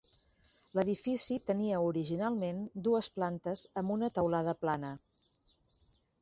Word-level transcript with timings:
L"edific 0.77 1.43
tenia 1.49 1.81
originalment 1.89 2.63
dues 2.87 3.11
plantes 3.19 3.63
amb 3.83 3.95
una 3.97 4.11
teulada 4.17 4.57
plana. 4.65 4.91